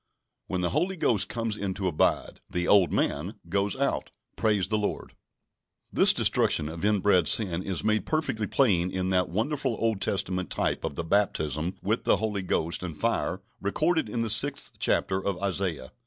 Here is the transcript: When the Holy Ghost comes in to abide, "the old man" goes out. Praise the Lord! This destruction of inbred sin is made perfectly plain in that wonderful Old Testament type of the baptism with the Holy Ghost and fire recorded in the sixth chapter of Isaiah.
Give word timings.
When 0.47 0.61
the 0.61 0.71
Holy 0.71 0.95
Ghost 0.95 1.29
comes 1.29 1.55
in 1.55 1.75
to 1.75 1.87
abide, 1.87 2.39
"the 2.49 2.67
old 2.67 2.91
man" 2.91 3.35
goes 3.49 3.75
out. 3.75 4.09
Praise 4.35 4.67
the 4.67 4.77
Lord! 4.79 5.13
This 5.93 6.11
destruction 6.11 6.67
of 6.69 6.83
inbred 6.83 7.27
sin 7.27 7.61
is 7.61 7.83
made 7.83 8.07
perfectly 8.07 8.47
plain 8.47 8.89
in 8.89 9.11
that 9.11 9.29
wonderful 9.29 9.75
Old 9.79 10.01
Testament 10.01 10.49
type 10.49 10.83
of 10.83 10.95
the 10.95 11.03
baptism 11.03 11.75
with 11.83 12.03
the 12.03 12.17
Holy 12.17 12.41
Ghost 12.41 12.81
and 12.81 12.97
fire 12.97 13.41
recorded 13.61 14.09
in 14.09 14.21
the 14.21 14.31
sixth 14.31 14.71
chapter 14.79 15.23
of 15.23 15.37
Isaiah. 15.39 15.91